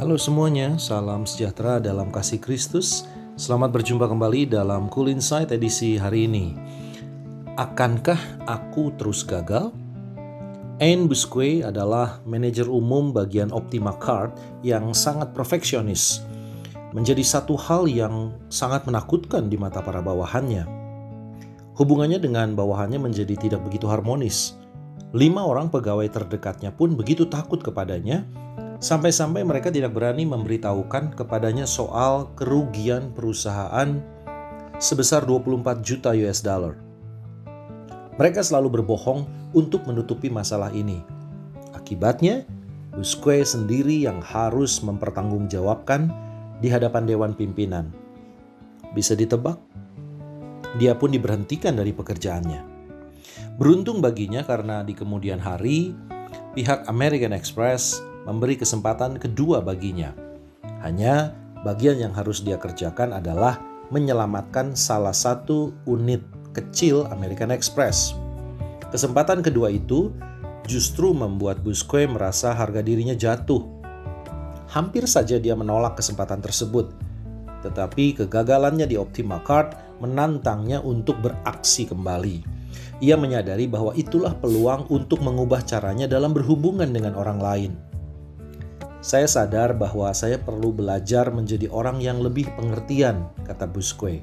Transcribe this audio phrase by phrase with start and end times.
[0.00, 3.04] Halo semuanya, salam sejahtera dalam kasih Kristus.
[3.36, 6.56] Selamat berjumpa kembali dalam Cool Insight edisi hari ini.
[7.60, 8.16] Akankah
[8.48, 9.68] aku terus gagal?
[10.80, 14.32] Anne Busque adalah manajer umum bagian Optima Card
[14.64, 16.24] yang sangat perfeksionis.
[16.96, 20.64] Menjadi satu hal yang sangat menakutkan di mata para bawahannya.
[21.76, 24.56] Hubungannya dengan bawahannya menjadi tidak begitu harmonis.
[25.12, 28.24] Lima orang pegawai terdekatnya pun begitu takut kepadanya
[28.80, 34.00] Sampai-sampai mereka tidak berani memberitahukan kepadanya soal kerugian perusahaan
[34.80, 36.80] sebesar 24 juta US dollar.
[38.16, 41.04] Mereka selalu berbohong untuk menutupi masalah ini.
[41.76, 42.48] Akibatnya,
[42.90, 46.10] Busque sendiri yang harus mempertanggungjawabkan
[46.58, 47.94] di hadapan dewan pimpinan.
[48.90, 49.62] Bisa ditebak,
[50.74, 52.66] dia pun diberhentikan dari pekerjaannya.
[53.54, 55.94] Beruntung baginya karena di kemudian hari,
[56.58, 60.12] pihak American Express memberi kesempatan kedua baginya.
[60.84, 63.60] Hanya bagian yang harus dia kerjakan adalah
[63.92, 66.22] menyelamatkan salah satu unit
[66.56, 68.16] kecil American Express.
[68.90, 70.10] Kesempatan kedua itu
[70.66, 73.62] justru membuat Busque merasa harga dirinya jatuh.
[74.70, 76.94] Hampir saja dia menolak kesempatan tersebut,
[77.66, 82.62] tetapi kegagalannya di Optima Card menantangnya untuk beraksi kembali.
[83.02, 87.72] Ia menyadari bahwa itulah peluang untuk mengubah caranya dalam berhubungan dengan orang lain.
[89.00, 94.20] Saya sadar bahwa saya perlu belajar menjadi orang yang lebih pengertian, kata Busque.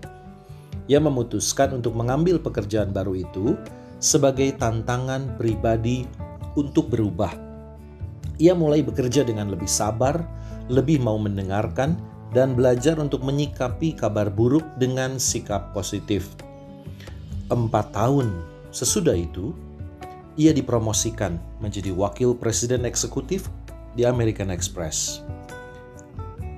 [0.86, 3.58] Ia memutuskan untuk mengambil pekerjaan baru itu
[3.98, 6.06] sebagai tantangan pribadi
[6.54, 7.34] untuk berubah.
[8.38, 10.22] Ia mulai bekerja dengan lebih sabar,
[10.70, 11.98] lebih mau mendengarkan,
[12.38, 16.38] dan belajar untuk menyikapi kabar buruk dengan sikap positif.
[17.50, 18.30] Empat tahun
[18.70, 19.58] sesudah itu,
[20.38, 23.50] ia dipromosikan menjadi wakil presiden eksekutif
[23.98, 25.26] di American Express.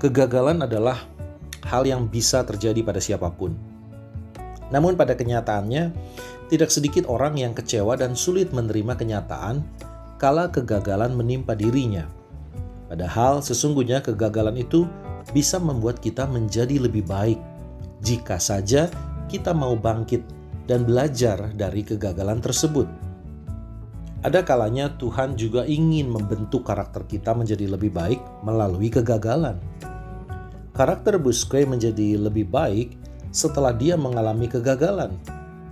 [0.04, 1.08] Kegagalan adalah
[1.64, 3.56] hal yang bisa terjadi pada siapa pun.
[4.70, 5.96] Namun pada kenyataannya,
[6.52, 9.64] tidak sedikit orang yang kecewa dan sulit menerima kenyataan
[10.20, 12.06] kala kegagalan menimpa dirinya.
[12.92, 14.84] Padahal sesungguhnya kegagalan itu
[15.32, 17.40] bisa membuat kita menjadi lebih baik
[18.02, 18.90] jika saja
[19.30, 20.26] kita mau bangkit
[20.66, 23.09] dan belajar dari kegagalan tersebut.
[24.20, 29.56] Ada kalanya Tuhan juga ingin membentuk karakter kita menjadi lebih baik melalui kegagalan.
[30.76, 33.00] Karakter Busque menjadi lebih baik
[33.32, 35.16] setelah dia mengalami kegagalan.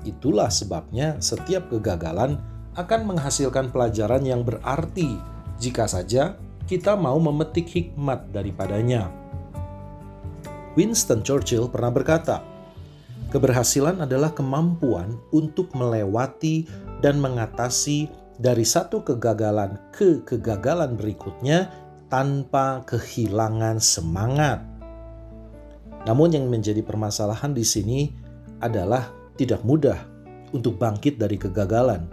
[0.08, 2.40] Itulah sebabnya setiap kegagalan
[2.80, 5.20] akan menghasilkan pelajaran yang berarti
[5.60, 6.40] jika saja
[6.72, 9.12] kita mau memetik hikmat daripadanya.
[10.80, 12.48] Winston Churchill pernah berkata,
[13.28, 16.64] "Keberhasilan adalah kemampuan untuk melewati
[17.04, 21.74] dan mengatasi dari satu kegagalan ke kegagalan berikutnya
[22.08, 24.62] tanpa kehilangan semangat.
[26.06, 28.14] Namun yang menjadi permasalahan di sini
[28.62, 29.98] adalah tidak mudah
[30.54, 32.08] untuk bangkit dari kegagalan.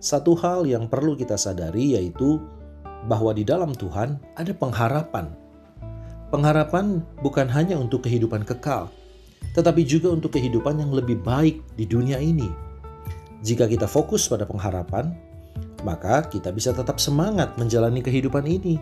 [0.00, 2.40] Satu hal yang perlu kita sadari yaitu
[3.04, 5.28] bahwa di dalam Tuhan ada pengharapan.
[6.30, 8.88] Pengharapan bukan hanya untuk kehidupan kekal,
[9.52, 12.48] tetapi juga untuk kehidupan yang lebih baik di dunia ini.
[13.42, 15.10] Jika kita fokus pada pengharapan,
[15.82, 18.80] maka kita bisa tetap semangat menjalani kehidupan ini.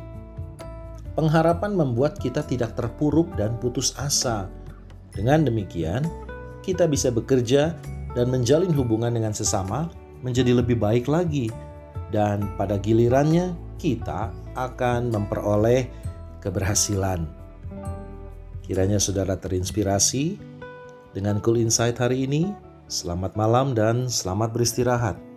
[1.19, 4.47] Pengharapan membuat kita tidak terpuruk dan putus asa.
[5.11, 6.07] Dengan demikian,
[6.63, 7.75] kita bisa bekerja
[8.15, 9.91] dan menjalin hubungan dengan sesama
[10.23, 11.51] menjadi lebih baik lagi,
[12.15, 15.87] dan pada gilirannya kita akan memperoleh
[16.43, 17.27] keberhasilan.
[18.63, 20.39] Kiranya saudara terinspirasi
[21.17, 22.53] dengan Cool Insight hari ini.
[22.89, 25.28] Selamat malam dan selamat beristirahat.